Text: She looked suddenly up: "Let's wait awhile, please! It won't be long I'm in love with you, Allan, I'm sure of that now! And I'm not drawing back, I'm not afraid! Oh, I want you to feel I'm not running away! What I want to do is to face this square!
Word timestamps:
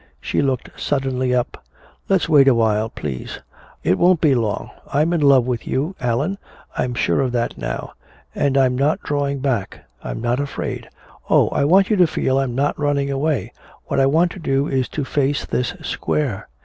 She 0.19 0.41
looked 0.41 0.71
suddenly 0.81 1.31
up: 1.35 1.63
"Let's 2.09 2.27
wait 2.27 2.47
awhile, 2.47 2.89
please! 2.89 3.39
It 3.83 3.99
won't 3.99 4.19
be 4.19 4.33
long 4.33 4.71
I'm 4.91 5.13
in 5.13 5.21
love 5.21 5.45
with 5.45 5.67
you, 5.67 5.95
Allan, 6.01 6.39
I'm 6.75 6.95
sure 6.95 7.21
of 7.21 7.31
that 7.33 7.55
now! 7.55 7.91
And 8.33 8.57
I'm 8.57 8.75
not 8.75 9.03
drawing 9.03 9.41
back, 9.41 9.81
I'm 10.03 10.19
not 10.19 10.39
afraid! 10.39 10.89
Oh, 11.29 11.49
I 11.49 11.65
want 11.65 11.91
you 11.91 11.97
to 11.97 12.07
feel 12.07 12.39
I'm 12.39 12.55
not 12.55 12.79
running 12.79 13.11
away! 13.11 13.53
What 13.85 13.99
I 13.99 14.07
want 14.07 14.31
to 14.31 14.39
do 14.39 14.67
is 14.67 14.89
to 14.89 15.05
face 15.05 15.45
this 15.45 15.75
square! 15.83 16.47